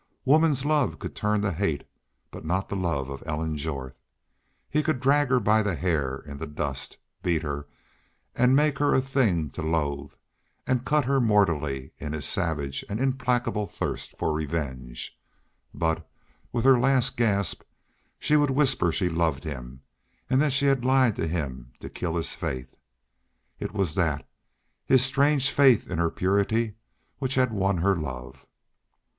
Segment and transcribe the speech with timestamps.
[0.25, 1.83] Woman's love could turn to hate,
[2.31, 3.99] but not the love of Ellen Jorth.
[4.67, 7.67] He could drag her by the hair in the dust, beat her,
[8.33, 10.13] and make her a thing to loathe,
[10.65, 15.15] and cut her mortally in his savage and implacable thirst for revenge
[15.71, 16.09] but
[16.51, 17.61] with her last gasp
[18.17, 19.81] she would whisper she loved him
[20.31, 22.73] and that she had lied to him to kill his faith.
[23.59, 24.27] It was that
[24.83, 26.73] his strange faith in her purity
[27.19, 28.47] which had won her love.